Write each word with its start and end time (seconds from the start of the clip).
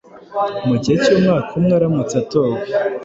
mu 0.67 0.75
gihe 0.83 0.95
cy’umwaka 1.03 1.49
umwe 1.59 1.73
aramutse 1.77 2.15
atowe 2.23 2.57